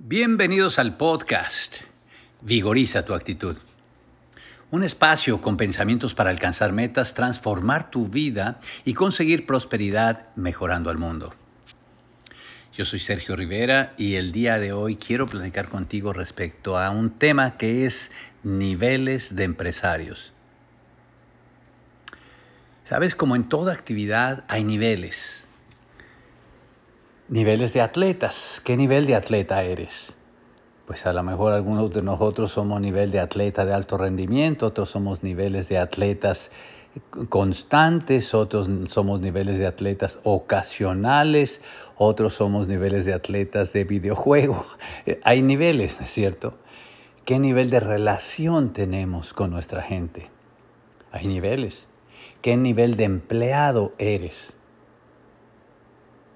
[0.00, 1.82] Bienvenidos al podcast
[2.42, 3.56] Vigoriza tu actitud.
[4.70, 10.98] Un espacio con pensamientos para alcanzar metas, transformar tu vida y conseguir prosperidad mejorando al
[10.98, 11.34] mundo.
[12.76, 17.10] Yo soy Sergio Rivera y el día de hoy quiero platicar contigo respecto a un
[17.18, 18.12] tema que es
[18.44, 20.32] niveles de empresarios.
[22.84, 25.47] Sabes, como en toda actividad hay niveles.
[27.30, 28.62] Niveles de atletas.
[28.64, 30.16] ¿Qué nivel de atleta eres?
[30.86, 34.88] Pues a lo mejor algunos de nosotros somos nivel de atleta de alto rendimiento, otros
[34.88, 36.50] somos niveles de atletas
[37.28, 41.60] constantes, otros somos niveles de atletas ocasionales,
[41.96, 44.64] otros somos niveles de atletas de videojuego.
[45.22, 46.56] Hay niveles, ¿cierto?
[47.26, 50.30] ¿Qué nivel de relación tenemos con nuestra gente?
[51.12, 51.88] Hay niveles.
[52.40, 54.56] ¿Qué nivel de empleado eres?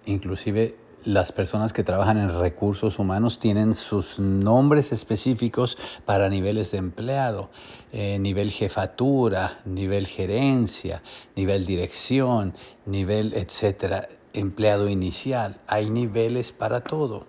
[0.05, 6.79] Inclusive las personas que trabajan en recursos humanos tienen sus nombres específicos para niveles de
[6.79, 7.51] empleado,
[7.93, 11.03] eh, nivel jefatura, nivel gerencia,
[11.37, 12.55] nivel dirección,
[12.87, 15.61] nivel etcétera, empleado inicial.
[15.67, 17.27] Hay niveles para todo.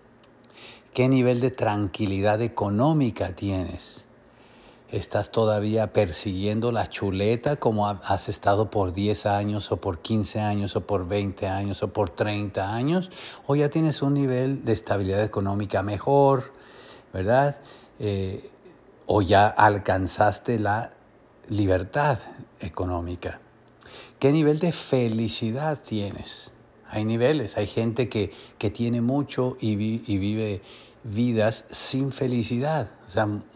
[0.93, 4.07] ¿Qué nivel de tranquilidad económica tienes?
[4.93, 10.75] Estás todavía persiguiendo la chuleta como has estado por 10 años o por 15 años
[10.75, 13.09] o por 20 años o por 30 años,
[13.47, 16.53] o ya tienes un nivel de estabilidad económica mejor,
[17.11, 17.57] ¿verdad?
[17.99, 18.51] Eh,
[19.07, 20.91] o ya alcanzaste la
[21.49, 22.19] libertad
[22.59, 23.39] económica.
[24.19, 26.51] ¿Qué nivel de felicidad tienes?
[26.87, 30.61] Hay niveles, hay gente que, que tiene mucho y, y vive
[31.03, 32.91] vidas sin felicidad,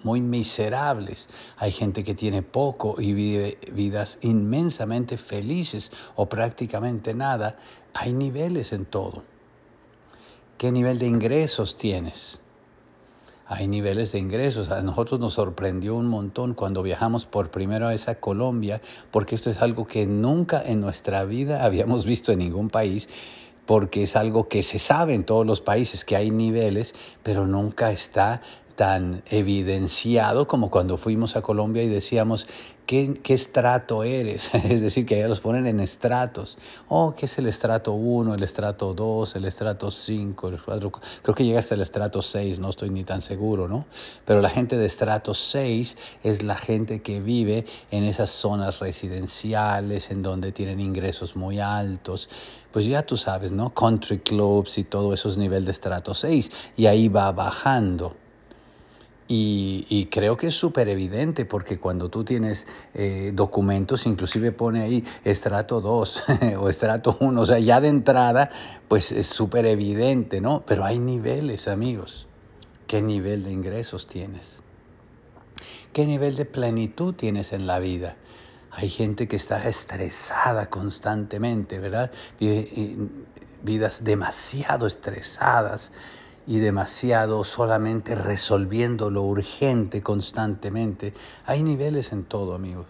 [0.04, 1.30] muy miserables.
[1.58, 7.58] Hay gente que tiene poco y vive vidas inmensamente felices o prácticamente nada.
[7.94, 9.24] Hay niveles en todo.
[10.58, 12.42] ¿Qué nivel de ingresos tienes?
[13.46, 14.72] Hay niveles de ingresos.
[14.72, 19.50] A nosotros nos sorprendió un montón cuando viajamos por primera vez a Colombia, porque esto
[19.50, 23.08] es algo que nunca en nuestra vida habíamos visto en ningún país
[23.68, 27.92] porque es algo que se sabe en todos los países, que hay niveles, pero nunca
[27.92, 28.42] está
[28.78, 32.46] tan evidenciado como cuando fuimos a Colombia y decíamos,
[32.86, 34.52] ¿qué, qué estrato eres?
[34.54, 36.60] es decir, que ya los ponen en estratos.
[36.88, 41.44] Oh, ¿qué es el estrato 1, el estrato 2, el estrato 5, el Creo que
[41.44, 43.88] llega hasta el estrato 6, no estoy ni tan seguro, ¿no?
[44.26, 50.12] Pero la gente de estrato 6 es la gente que vive en esas zonas residenciales,
[50.12, 52.30] en donde tienen ingresos muy altos.
[52.72, 53.74] Pues ya tú sabes, ¿no?
[53.74, 56.52] Country clubs y todo eso es nivel de estrato 6.
[56.76, 58.27] Y ahí va bajando.
[59.30, 65.04] Y, creo que es súper evidente porque cuando tú tienes eh, documentos, inclusive pone ahí
[65.26, 66.24] estrato 2
[66.60, 68.50] o estrato 1, o sea, ya de entrada,
[68.88, 70.64] pues es súper evidente, ¿no?
[70.66, 72.28] Pero hay niveles, amigos.
[72.88, 74.62] ¿Qué nivel de ingresos tienes?
[75.92, 78.16] ¿Qué nivel de plenitud tienes en la vida?
[78.72, 82.12] Hay gente que está estresada constantemente, ¿verdad?
[82.40, 82.96] Eh,
[83.64, 85.92] vidas demasiado estresadas
[86.48, 91.14] y demasiado solamente resolviendo lo urgente constantemente.
[91.46, 92.86] Hay niveles en todo, amigo.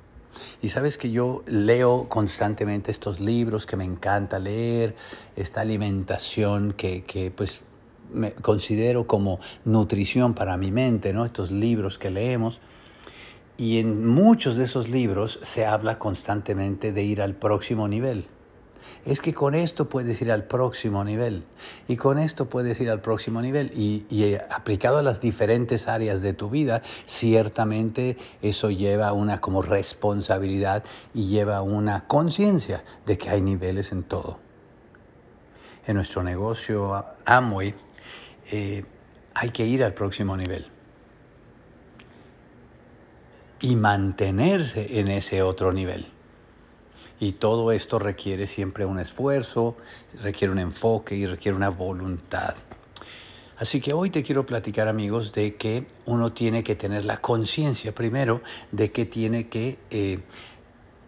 [0.62, 4.96] Y sabes que yo leo constantemente estos libros que me encanta leer,
[5.36, 7.62] esta alimentación que, que pues
[8.14, 11.26] me considero como nutrición para mi mente, ¿no?
[11.26, 12.62] Estos libros que leemos.
[13.58, 18.28] Y en muchos de esos libros se habla constantemente de ir al próximo nivel
[19.06, 21.44] es que con esto puedes ir al próximo nivel
[21.88, 26.22] y con esto puedes ir al próximo nivel y, eh, aplicado a las diferentes áreas
[26.22, 30.84] de tu vida, ciertamente eso lleva una como responsabilidad
[31.14, 34.40] y lleva una conciencia de que hay niveles en todo.
[35.86, 37.74] En nuestro negocio Amway
[38.52, 38.84] eh,
[39.34, 40.68] hay que ir al próximo nivel
[43.60, 46.17] y mantenerse en ese otro nivel.
[47.20, 49.76] Y todo esto requiere siempre un esfuerzo,
[50.22, 52.56] requiere un enfoque y requiere una voluntad.
[53.58, 57.94] Así que hoy te quiero platicar amigos de que uno tiene que tener la conciencia
[57.94, 60.20] primero de que tiene que eh,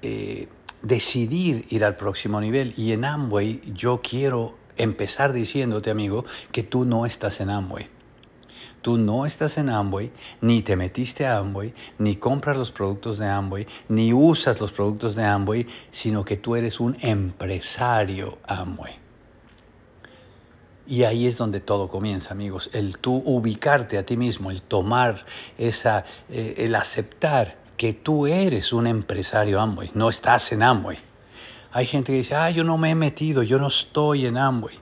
[0.01, 0.47] eh,
[0.81, 2.73] decidir ir al próximo nivel.
[2.75, 7.98] Y en Amway yo quiero empezar diciéndote amigo que tú no estás en Amway.
[8.81, 10.11] Tú no estás en Amway,
[10.41, 15.15] ni te metiste a Amway, ni compras los productos de Amway, ni usas los productos
[15.15, 18.93] de Amway, sino que tú eres un empresario Amway.
[20.87, 22.69] Y ahí es donde todo comienza, amigos.
[22.73, 25.25] El tú ubicarte a ti mismo, el tomar
[25.57, 30.97] esa, eh, el aceptar que tú eres un empresario Amway, no estás en Amway.
[31.71, 34.75] Hay gente que dice, ah, yo no me he metido, yo no estoy en Amway.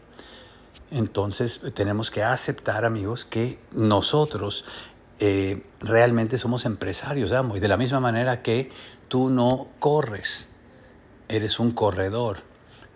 [0.91, 4.63] Entonces tenemos que aceptar, amigos, que nosotros
[5.19, 7.59] eh, realmente somos empresarios Amway.
[7.59, 8.69] De la misma manera que
[9.07, 10.47] tú no corres,
[11.27, 12.45] eres un corredor.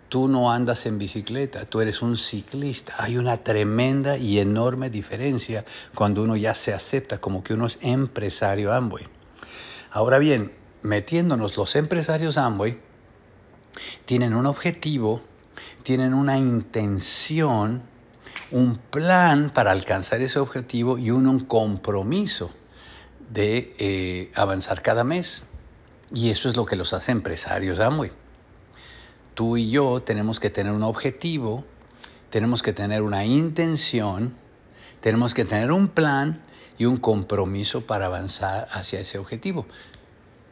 [0.08, 2.94] Tú no andas en bicicleta, tú eres un ciclista.
[2.98, 5.64] Hay una tremenda y enorme diferencia
[5.94, 9.06] cuando uno ya se acepta como que uno es empresario Amway.
[9.90, 10.52] Ahora bien,
[10.82, 12.78] metiéndonos los empresarios Amway,
[14.04, 15.22] tienen un objetivo,
[15.82, 17.82] tienen una intención,
[18.50, 22.50] un plan para alcanzar ese objetivo y un, compromiso
[23.30, 25.42] de eh, avanzar cada mes.
[26.14, 28.12] Y eso es lo que los hace empresarios Amway.
[29.34, 31.64] Tú y yo tenemos que tener un objetivo,
[32.28, 34.34] tenemos que tener una intención,
[35.00, 36.42] tenemos que tener un plan
[36.76, 39.66] y un compromiso para avanzar hacia ese objetivo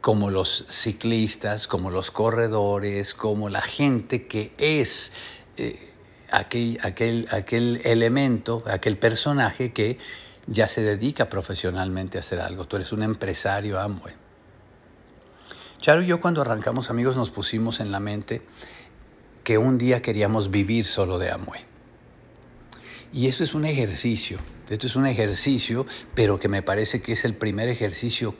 [0.01, 5.13] como los ciclistas, como los corredores, como la gente que es
[5.57, 5.93] eh,
[6.31, 9.99] aquel, aquel, aquel elemento, aquel personaje que
[10.47, 12.65] ya se dedica profesionalmente a hacer algo.
[12.65, 14.15] Tú eres un empresario Amway.
[15.79, 18.41] Charo y yo cuando arrancamos amigos nos pusimos en la mente
[19.43, 21.70] que un día queríamos vivir solo de Amway.
[23.13, 24.39] Y eso es un ejercicio
[24.71, 25.85] esto es un ejercicio,
[26.15, 28.37] pero que me parece que es el primer ejercicio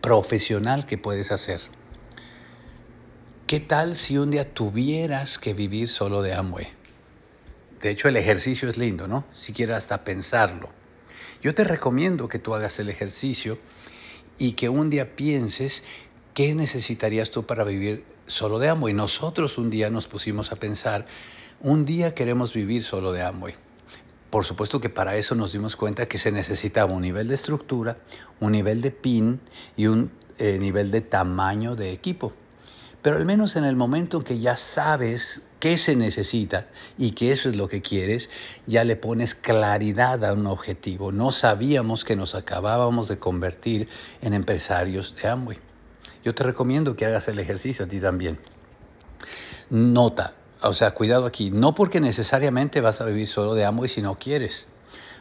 [0.00, 1.60] profesional que puedes hacer.
[3.46, 6.68] ¿Qué tal si un día tuvieras que vivir solo de Amway?
[7.82, 9.26] De hecho, el ejercicio es lindo, ¿no?
[9.34, 10.70] Si quieres hasta pensarlo.
[11.42, 13.58] Yo te recomiendo que tú hagas el ejercicio
[14.38, 15.84] y que un día pienses
[16.32, 18.94] qué necesitarías tú para vivir solo de Amway.
[18.94, 21.04] Nosotros un día nos pusimos a pensar,
[21.60, 23.63] un día queremos vivir solo de Amway.
[24.34, 27.98] Por supuesto que para eso nos dimos cuenta que se necesitaba un nivel de estructura,
[28.40, 29.40] un nivel de pin
[29.76, 32.32] y un eh, nivel de tamaño de equipo.
[33.00, 36.66] Pero al menos en el momento en que ya sabes qué se necesita
[36.98, 38.28] y que eso es lo que quieres,
[38.66, 41.12] ya le pones claridad a un objetivo.
[41.12, 43.88] No sabíamos que nos acabábamos de convertir
[44.20, 45.58] en empresarios de Amway.
[46.24, 48.40] Yo te recomiendo que hagas el ejercicio a ti también.
[49.70, 50.34] Nota,
[50.64, 54.18] o sea, cuidado aquí, no porque necesariamente vas a vivir solo de Amway si no
[54.18, 54.66] quieres.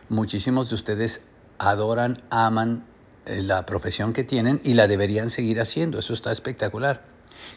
[0.10, 1.22] Muchísimos de ustedes
[1.58, 2.86] adoran, aman
[3.26, 7.04] eh, la profesión que tienen y la deberían seguir haciendo, eso está espectacular,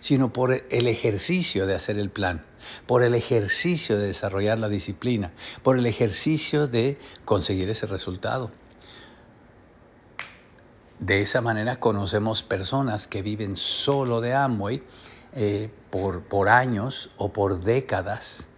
[0.01, 2.45] sino por el ejercicio de hacer el plan,
[2.87, 5.33] por el ejercicio de desarrollar la disciplina,
[5.63, 8.51] por el ejercicio de conseguir ese resultado.
[10.99, 14.83] De esa manera conocemos personas que viven solo de Amway
[15.35, 18.49] eh, por, por años o por décadas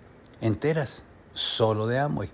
[0.41, 1.05] enteras,
[1.35, 2.31] solo de Amway.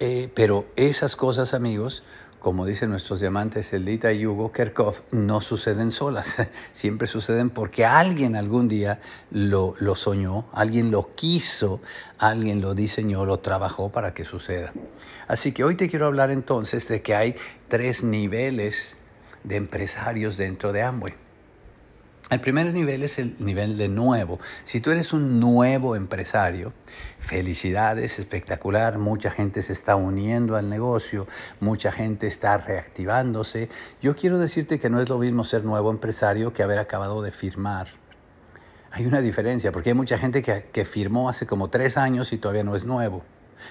[0.00, 2.02] Eh, pero esas cosas, amigos,
[2.40, 8.34] como dicen nuestros diamantes Eldita y Hugo Kerkhoff, no suceden solas, siempre suceden porque alguien
[8.34, 9.00] algún día
[9.30, 11.80] lo, lo, soñó, alguien lo quiso,
[12.18, 14.72] alguien lo diseñó, lo trabajó para que suceda.
[15.28, 17.36] Así que hoy te quiero hablar entonces de que hay
[17.68, 18.96] tres niveles
[19.44, 21.21] de empresarios dentro de Amway.
[22.32, 24.40] El primer nivel es el nivel de nuevo.
[24.64, 26.72] Si tú eres un nuevo empresario,
[27.18, 31.26] felicidades, espectacular, mucha gente se está uniendo al negocio,
[31.60, 33.68] mucha gente está reactivándose.
[34.00, 37.32] Yo quiero decirte que no es lo mismo ser nuevo empresario que haber acabado de
[37.32, 37.88] firmar.
[38.92, 42.38] Hay una diferencia, porque hay mucha gente que, que firmó hace como tres años y
[42.38, 43.22] todavía no es nuevo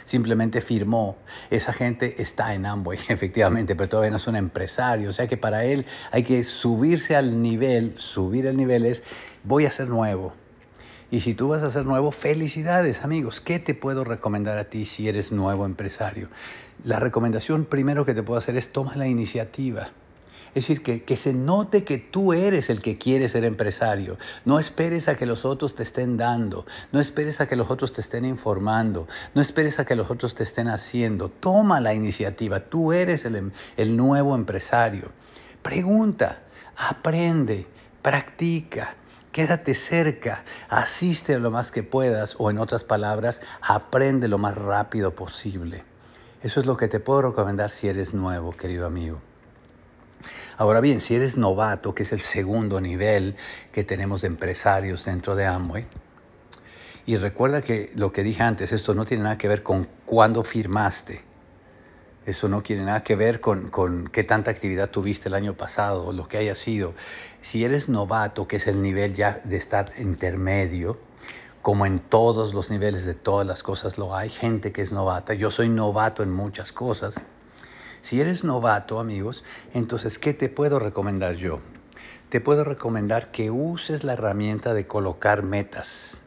[0.03, 1.17] simplemente firmó.
[1.49, 5.09] Esa gente está en Amway, efectivamente, pero todavía no es un empresario.
[5.09, 9.03] O sea que para él hay que subirse al nivel, subir el nivel es,
[9.43, 10.33] voy a ser nuevo.
[11.11, 13.41] Y si tú vas a ser nuevo, felicidades amigos.
[13.41, 16.29] ¿Qué te puedo recomendar a ti si eres nuevo empresario?
[16.85, 19.89] La recomendación primero que te puedo hacer es toma la iniciativa.
[20.53, 24.17] Es decir, que, que, se note que tú eres el que quiere ser empresario.
[24.43, 26.65] No esperes a que los otros te estén dando.
[26.91, 29.07] No esperes a que los otros te estén informando.
[29.33, 31.29] No esperes a que los otros te estén haciendo.
[31.29, 32.59] Toma la iniciativa.
[32.59, 35.11] Tú eres el, em, el nuevo empresario.
[35.61, 36.43] Pregunta,
[36.75, 37.67] aprende,
[38.01, 38.95] practica.
[39.31, 45.15] Quédate cerca, asiste lo más que puedas o en otras palabras, aprende lo más rápido
[45.15, 45.85] posible.
[46.43, 49.21] Eso es lo que te puedo recomendar si eres nuevo, querido amigo.
[50.57, 53.35] Ahora bien, si eres novato, que es el segundo nivel
[53.71, 55.85] que tenemos de empresarios dentro de Amway,
[57.05, 60.43] y recuerda que lo que dije antes, esto no tiene nada que ver con cuándo
[60.43, 61.23] firmaste.
[62.25, 66.05] Eso no tiene nada que ver con, con, qué tanta actividad tuviste el año pasado
[66.05, 66.93] o lo que haya sido.
[67.41, 70.99] Si eres novato, que es el nivel ya de estar intermedio,
[71.63, 75.33] como en todos los niveles de todas las cosas lo hay, gente que es novata.
[75.33, 77.15] Yo soy novato en muchas cosas.
[78.01, 79.43] Si eres novato, amigos,
[79.73, 81.59] entonces, ¿qué te puedo recomendar yo?
[82.29, 86.21] Te puedo recomendar que uses la herramienta de colocar metas.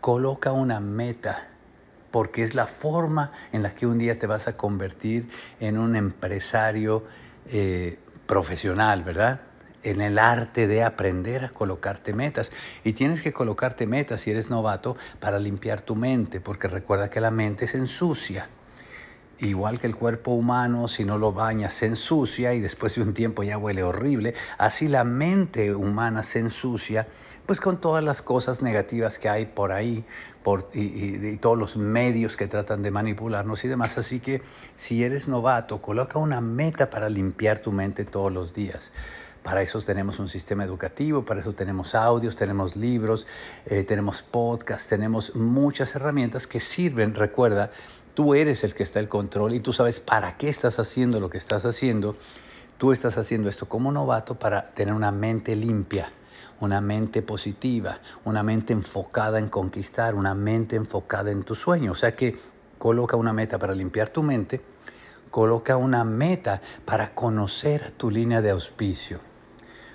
[0.00, 1.48] Coloca una meta
[2.10, 5.28] porque es la forma en la que un día te vas a convertir
[5.60, 7.04] en un empresario
[7.46, 9.42] eh, profesional, ¿verdad?
[9.84, 12.50] En el arte de aprender a colocarte metas.
[12.82, 17.20] Y tienes que colocarte metas si eres novato para limpiar tu mente, porque recuerda que
[17.20, 18.48] la mente se ensucia.
[19.38, 23.12] Igual que el cuerpo humano, si no lo bañas, se ensucia y después de un
[23.12, 24.34] tiempo ya huele horrible.
[24.56, 27.06] Así la mente humana se ensucia,
[27.44, 30.06] pues con todas las cosas negativas que hay por ahí
[30.42, 33.98] por, y, todos los medios que tratan de manipularnos y demás.
[33.98, 34.40] Así que
[34.74, 38.90] si eres novato, coloca una meta para limpiar tu mente todos los días.
[39.42, 43.26] Para eso tenemos un sistema educativo, para eso tenemos audios, tenemos libros,
[43.66, 47.70] eh, tenemos podcasts, tenemos muchas herramientas que sirven, recuerda,
[48.16, 51.28] Tú eres el que está el control y tú sabes para qué estás haciendo lo
[51.28, 52.16] que estás haciendo.
[52.78, 56.10] Tú estás haciendo esto como novato para tener una mente limpia,
[56.58, 61.92] una mente positiva, una mente enfocada en conquistar, una mente enfocada en tu sueño.
[61.92, 62.40] O sea que
[62.78, 64.62] coloca una meta para limpiar tu mente,
[65.30, 69.20] coloca una meta para conocer tu línea de auspicio.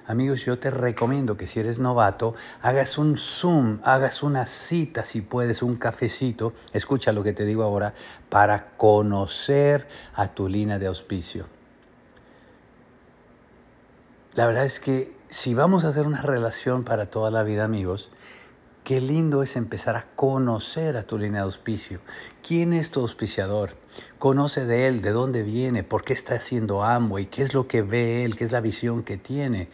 [0.07, 5.21] Amigos, yo te recomiendo que si eres novato, hagas un Zoom, hagas una cita, si
[5.21, 7.93] puedes, un cafecito, escucha lo que te digo ahora,
[8.29, 11.45] para conocer a tu línea de auspicio.
[14.33, 18.09] La verdad es que si vamos a hacer una relación para toda la vida, amigos,
[18.83, 21.99] qué lindo es empezar a conocer a tu línea de auspicio.
[22.45, 23.75] ¿Quién es tu auspiciador?
[24.19, 26.83] Conoce de él, de dónde viene, por qué está haciendo
[27.19, 29.69] y qué es lo que ve él, qué es la visión que tiene.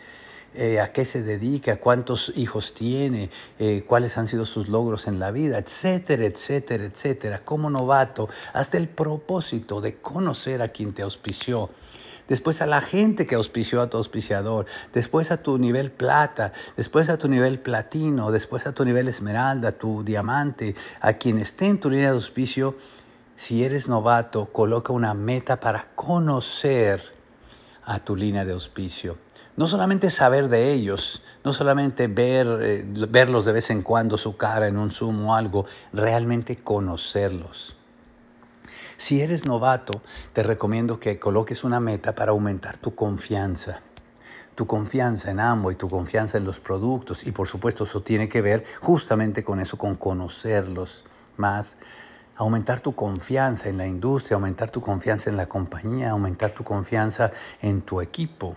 [0.53, 5.19] Eh, a qué se dedica, cuántos hijos tiene, eh, cuáles han sido sus logros en
[5.19, 7.45] la vida, etcétera, etcétera, etcétera.
[7.45, 11.69] Como novato, hasta el propósito de conocer a quien te auspició
[12.27, 17.10] después a la gente que auspició a tu auspiciador, después a tu nivel plata, después
[17.10, 21.79] a tu nivel platino, después a tu nivel esmeralda, tu diamante, a quien esté en
[21.79, 22.75] tu línea de auspicio,
[23.36, 27.01] si eres novato, coloca una meta para conocer
[27.86, 29.17] a tu línea de auspicio.
[29.55, 34.38] No solamente saber de ellos, no solamente ver, eh, verlos de vez en cuando su
[34.38, 37.76] cara en un Zoom o algo, realmente conocerlos.
[38.98, 40.01] Si eres novato,
[40.34, 43.82] te recomiendo que coloques una meta para aumentar tu confianza.
[44.56, 47.27] Tu confianza en ambos y tu confianza en los productos.
[47.27, 51.04] Y por supuesto eso tiene que ver justamente con eso, con conocerlos
[51.38, 51.77] más.
[52.38, 57.32] Aumentar tu confianza en la industria, aumentar tu confianza en la compañía, aumentar tu confianza
[57.62, 58.56] en tu equipo.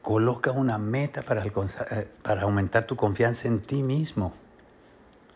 [0.00, 4.32] Coloca una meta para, eh, para aumentar tu confianza en ti mismo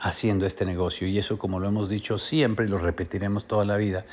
[0.01, 1.07] haciendo este negocio.
[1.07, 4.05] Y eso, como lo hemos dicho siempre y lo repetiremos toda la vida,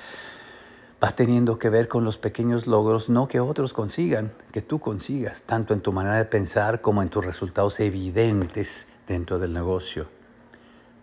[1.03, 5.43] va teniendo que ver con los pequeños logros, no que otros consigan, que tú consigas,
[5.43, 10.07] tanto en tu manera de pensar como en tus resultados evidentes dentro del negocio.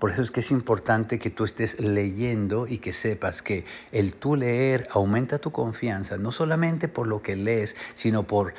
[0.03, 4.15] Por eso es que es importante que tú estés leyendo y que sepas que el
[4.15, 8.55] tú leer aumenta tu confianza, no solamente por lo que lees, sino por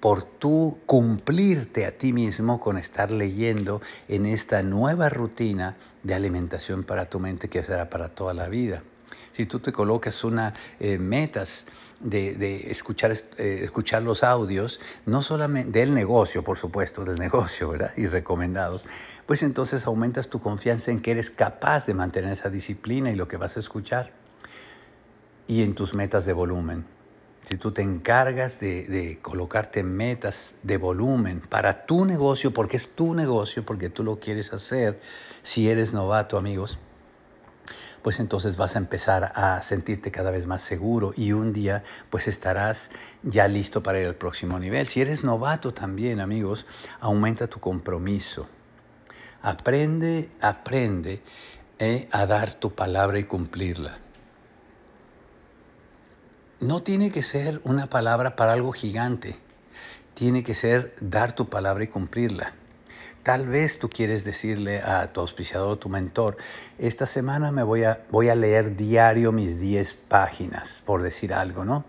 [0.00, 6.84] por tú cumplirte a ti mismo con estar leyendo en esta nueva rutina de alimentación
[6.84, 8.82] para tu mente que será para toda la vida.
[9.32, 11.66] Si tú te colocas una eh, metas
[12.00, 17.92] de, escuchar, eh, escuchar los audios, no solamente del negocio, por supuesto, del negocio, ¿verdad?
[17.96, 18.84] Y recomendados,
[19.26, 23.26] pues entonces aumentas tu confianza en que eres capaz de mantener esa disciplina y lo
[23.26, 24.12] que vas a escuchar
[25.46, 26.97] y en tus metas de volumen
[27.48, 33.14] si tú te encargas de, colocarte metas de volumen para tu negocio, porque es tu
[33.14, 35.00] negocio, porque tú lo quieres hacer,
[35.42, 36.78] si eres novato, amigos,
[38.02, 42.28] pues entonces vas a empezar a sentirte cada vez más seguro y un día pues
[42.28, 42.90] estarás
[43.22, 44.86] ya listo para ir al próximo nivel.
[44.86, 46.66] Si eres novato también, amigos,
[47.00, 48.46] aumenta tu compromiso.
[49.40, 51.22] Aprende, aprende
[51.78, 54.00] eh, a dar tu palabra y cumplirla
[56.60, 59.38] no tiene que ser una palabra para algo gigante.
[60.14, 62.54] Tiene que ser dar tu palabra y cumplirla.
[63.22, 66.36] Tal vez tú quieres decirle a tu auspiciador tu mentor,
[66.78, 71.64] esta semana me voy a, voy a leer diario mis 10 páginas, por decir algo,
[71.64, 71.84] ¿no?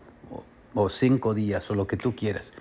[0.75, 2.53] O, 5 días o lo que tú quieras.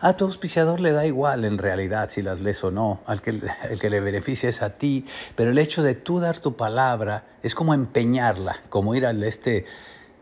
[0.00, 3.40] A tu auspiciador le da igual en realidad si las lees o no, al que,
[3.70, 5.04] el que le beneficia es a ti,
[5.36, 9.64] pero el hecho de tú dar tu palabra es como empeñarla, como ir al este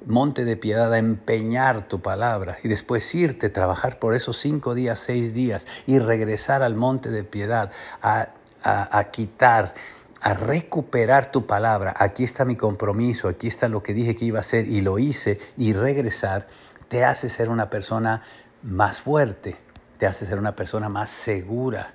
[0.07, 4.99] monte de piedad a empeñar tu palabra y después irte, trabajar por esos cinco días,
[4.99, 7.71] seis días y regresar al monte de piedad
[8.03, 8.31] a,
[8.63, 9.75] a, quitar,
[10.21, 11.95] a recuperar tu palabra.
[11.97, 14.99] Aquí está mi compromiso, aquí está lo que dije que iba a hacer y lo
[14.99, 16.49] hice y regresar,
[16.89, 18.23] te hace ser una persona
[18.63, 19.57] más fuerte,
[19.99, 21.95] te hace ser una persona más segura.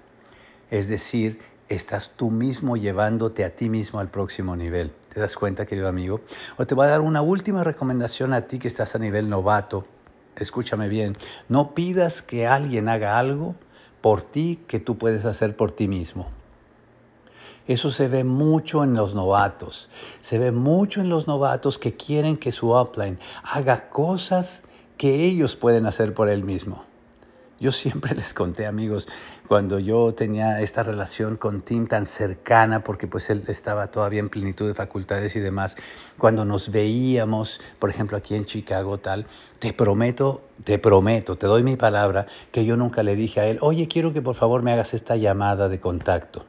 [0.72, 4.94] Es decir, estás tú mismo llevándote a ti mismo al próximo nivel.
[5.16, 6.20] ¿Te das cuenta, querido amigo?
[6.58, 9.86] O te voy a dar una última recomendación a ti que estás a nivel novato.
[10.36, 11.16] Escúchame bien,
[11.48, 13.56] no pidas que alguien haga algo
[14.02, 16.28] por ti que tú puedes hacer por ti mismo.
[17.66, 19.90] Eso se ve mucho en los novatos.
[20.20, 24.64] Se ve mucho en los novatos que quieren que su upline haga cosas
[24.98, 26.84] que ellos pueden hacer por él mismo.
[27.58, 29.08] Yo siempre les conté, amigos,
[29.48, 34.28] cuando yo tenía esta relación con Tim tan cercana, porque pues él estaba todavía en
[34.28, 35.78] plenitud de facultades y demás,
[36.18, 39.26] cuando nos veíamos, por ejemplo, aquí en Chicago, tal,
[39.60, 43.58] te prometo, te prometo, te doy mi palabra, que yo nunca le dije a él,
[43.62, 46.46] oye, quiero que por favor me hagas esta llamada de contacto.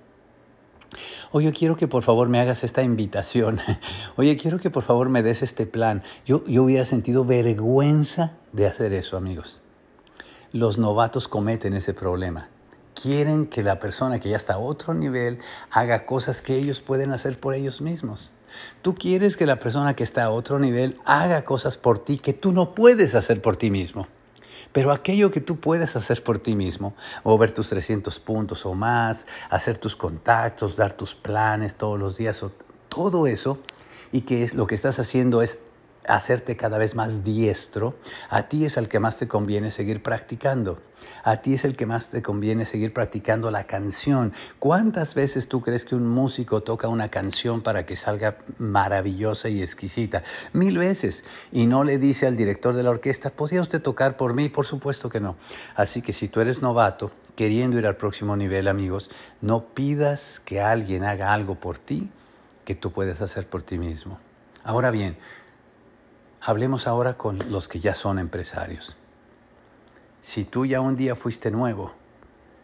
[1.30, 3.60] Oye, quiero que por favor me hagas esta invitación.
[4.16, 6.02] Oye, quiero que por favor me des este plan.
[6.24, 9.62] Yo, yo hubiera sentido vergüenza de hacer eso, amigos
[10.52, 12.48] los novatos cometen ese problema.
[12.94, 15.38] Quieren que la persona que ya está a otro nivel
[15.70, 18.30] haga cosas que ellos pueden hacer por ellos mismos.
[18.82, 22.32] Tú quieres que la persona que está a otro nivel haga cosas por ti que
[22.32, 24.08] tú no puedes hacer por ti mismo.
[24.72, 29.26] Pero aquello que tú puedes hacer por ti mismo, mover tus 300 puntos o más,
[29.50, 32.44] hacer tus contactos, dar tus planes todos los días,
[32.88, 33.58] todo eso,
[34.12, 35.58] y que es, lo que estás haciendo es
[36.08, 37.96] hacerte cada vez más diestro,
[38.30, 40.80] a ti es el que más te conviene seguir practicando.
[41.24, 44.32] A ti es el que más te conviene seguir practicando la canción.
[44.58, 49.62] ¿Cuántas veces tú crees que un músico toca una canción para que salga maravillosa y
[49.62, 50.22] exquisita?
[50.52, 51.24] Mil veces.
[51.52, 54.48] Y no le dice al director de la orquesta, ¿podría usted tocar por mí?
[54.48, 55.36] Por supuesto que no.
[55.74, 59.10] Así que si tú eres novato, queriendo ir al próximo nivel, amigos,
[59.40, 62.10] no pidas que alguien haga algo por ti
[62.64, 64.18] que tú puedes hacer por ti mismo.
[64.64, 65.16] Ahora bien,
[66.40, 68.96] Hablemos ahora con los que ya son empresarios.
[70.20, 71.92] Si tú ya un día fuiste nuevo,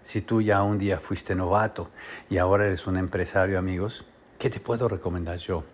[0.02, 1.90] si tú ya un día fuiste novato
[2.28, 4.04] y ahora eres un empresario, amigos,
[4.38, 5.64] ¿qué te puedo recomendar yo?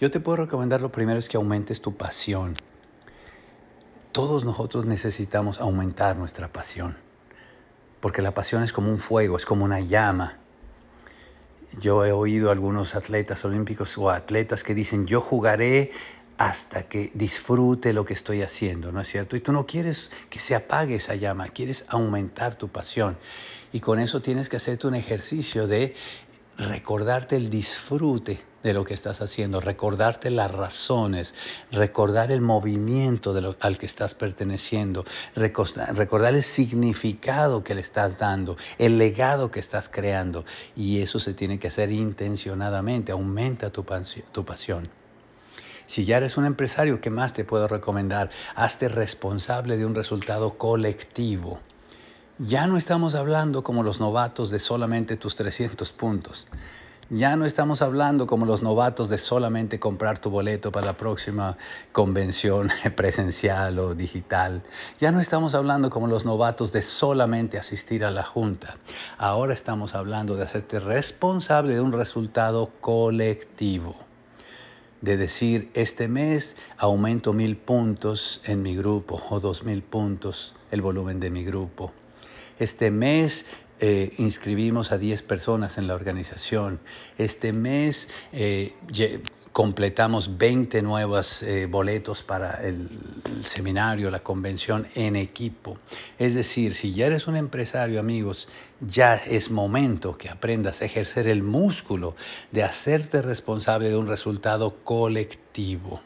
[0.00, 2.54] Yo te puedo recomendar lo primero es que aumentes tu pasión.
[4.10, 6.96] Todos nosotros necesitamos aumentar nuestra pasión,
[8.00, 10.38] porque la pasión es como un fuego, es como una llama.
[11.80, 15.92] Yo he oído a algunos atletas olímpicos o atletas que dicen, yo jugaré
[16.38, 19.36] hasta que disfrute lo que estoy haciendo, ¿no es cierto?
[19.36, 23.16] Y tú no quieres que se apague esa llama, quieres aumentar tu pasión.
[23.72, 25.94] Y con eso tienes que hacerte un ejercicio de
[26.58, 31.34] recordarte el disfrute de lo que estás haciendo, recordarte las razones,
[31.72, 38.18] recordar el movimiento de lo, al que estás perteneciendo, recordar, el significado que le estás
[38.18, 40.44] dando, el legado que estás creando.
[40.76, 43.84] Y eso se tiene que hacer intencionadamente, aumenta tu,
[44.32, 45.01] tu pasión.
[45.92, 48.30] Si ya eres un empresario, ¿qué más te puedo recomendar?
[48.54, 51.60] Hazte responsable de un resultado colectivo.
[52.38, 56.46] Ya no estamos hablando como los novatos de solamente tus 300 puntos.
[57.10, 61.58] Ya no estamos hablando como los novatos de solamente comprar tu boleto para la próxima
[61.92, 64.62] convención presencial o digital.
[64.98, 68.78] Ya no estamos hablando como los novatos de solamente asistir a la junta.
[69.18, 73.94] Ahora estamos hablando de hacerte responsable de un resultado colectivo
[75.02, 80.80] de decir, este mes aumento mil puntos en mi grupo o dos mil puntos el
[80.80, 81.92] volumen de mi grupo.
[82.58, 83.44] Este mes
[83.80, 86.78] eh, inscribimos a 10 personas en la organización.
[87.18, 88.74] Este mes eh,
[89.52, 92.88] completamos 20 nuevos eh, boletos para el,
[93.44, 95.78] seminario, la convención en equipo.
[96.18, 98.48] Es decir, si ya eres un empresario, amigos,
[98.80, 102.16] ya es momento que aprendas a ejercer el músculo
[102.50, 106.00] de hacerte responsable de un resultado colectivo.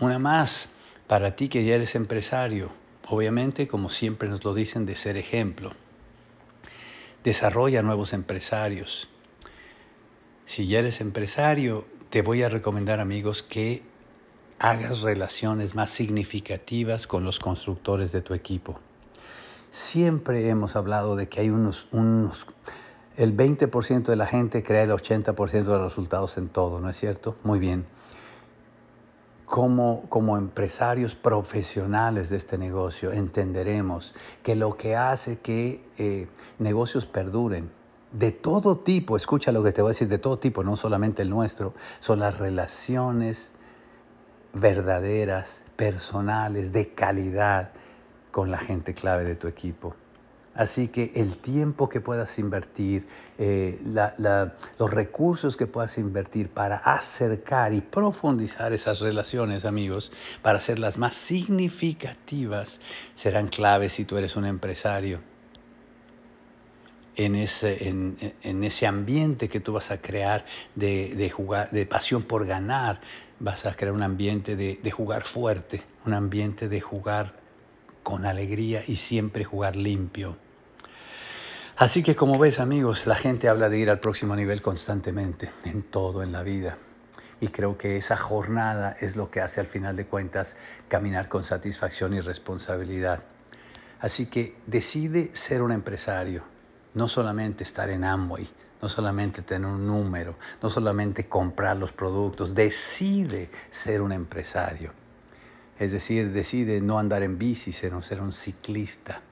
[0.00, 0.70] Una más,
[1.06, 2.70] para ti que ya eres empresario,
[3.08, 5.72] obviamente, como siempre nos lo dicen, de ser ejemplo
[7.24, 9.08] desarrolla nuevos empresarios.
[10.44, 13.82] Si ya eres empresario, te voy a recomendar, amigos, que
[14.58, 18.78] hagas relaciones más significativas con los constructores de tu equipo.
[19.70, 22.46] Siempre hemos hablado de que hay unos, unos
[23.16, 26.96] el 20% de la gente crea el 80% de los resultados en todo, ¿no es
[26.98, 27.36] cierto?
[27.42, 27.86] Muy bien
[29.52, 36.26] como, como empresarios profesionales de este negocio entenderemos que lo que hace que eh,
[36.58, 37.70] negocios perduren
[38.12, 41.22] de todo tipo, escucha lo que te voy a decir, de todo tipo, no solamente
[41.22, 43.52] el nuestro, son las relaciones
[44.52, 47.72] verdaderas, personales, de calidad
[48.30, 49.94] con la gente clave de tu equipo.
[50.54, 53.06] Así que el tiempo que puedas invertir,
[53.38, 53.80] eh,
[54.78, 61.14] los recursos que puedas invertir para acercar y profundizar esas relaciones, amigos, para hacerlas más
[61.14, 62.80] significativas,
[63.14, 65.31] serán claves si tú eres un empresario.
[67.16, 70.44] En ese, en, ese ambiente que tú vas a crear
[70.74, 73.00] de, de, jugar, de pasión por ganar,
[73.38, 77.34] vas a crear un ambiente de, de jugar fuerte, un ambiente de jugar
[78.02, 80.36] con alegría y siempre jugar limpio.
[81.76, 85.82] Así que como ves amigos, la gente habla de ir al próximo nivel constantemente, en
[85.82, 86.78] todo en la vida.
[87.40, 90.54] Y creo que esa jornada es lo que hace al final de cuentas
[90.88, 93.24] caminar con satisfacción y responsabilidad.
[94.00, 96.44] Así que decide ser un empresario,
[96.94, 98.48] no solamente estar en Amway,
[98.80, 104.92] no solamente tener un número, no solamente comprar los productos, decide ser un empresario.
[105.78, 109.22] Es decir, decide no andar en bici, sino ser un ciclista.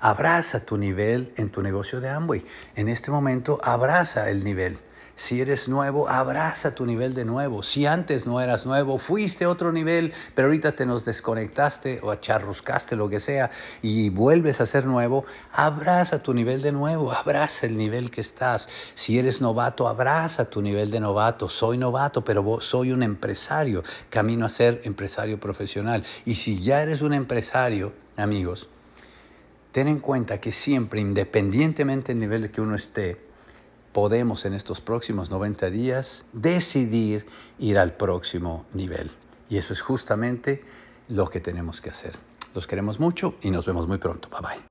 [0.00, 2.44] Abraza tu nivel en tu negocio de Amway.
[2.76, 4.78] En este momento, abraza el nivel.
[5.18, 7.64] Si eres nuevo, abraza tu nivel de nuevo.
[7.64, 12.12] Si antes no eras nuevo, fuiste a otro nivel, pero ahorita te nos desconectaste o
[12.12, 13.50] acharruscaste, lo que sea,
[13.82, 18.68] y vuelves a ser nuevo, abraza tu nivel de nuevo, abraza el nivel que estás.
[18.94, 21.48] Si eres novato, abraza tu nivel de novato.
[21.48, 26.04] Soy novato, pero soy un empresario, camino a ser empresario profesional.
[26.26, 28.68] Y si ya eres un empresario, amigos,
[29.72, 33.27] ten en cuenta que siempre, independientemente del nivel que uno esté,
[33.98, 37.26] podemos en estos próximos 90 días decidir
[37.58, 39.10] ir al próximo nivel.
[39.50, 40.62] Y eso es justamente
[41.08, 42.12] lo que tenemos que hacer.
[42.54, 44.28] Los queremos mucho y nos vemos muy pronto.
[44.30, 44.62] Bye bye.